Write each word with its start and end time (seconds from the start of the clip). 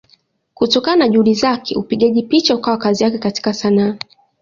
Kutokana 0.53 0.95
na 1.05 1.09
Juhudi 1.09 1.33
zake 1.33 1.75
upigaji 1.75 2.23
picha 2.23 2.55
ukawa 2.55 2.77
kazi 2.77 3.03
yake 3.03 3.17
katika 3.17 3.53
Sanaa. 3.53 3.97